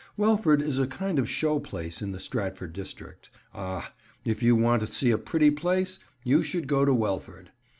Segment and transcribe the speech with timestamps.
[0.17, 3.29] Welford is a kind of show place in the Stratford district.
[3.53, 3.93] "Ah!
[4.25, 7.51] if you want to see a pretty place, you should go to Welford."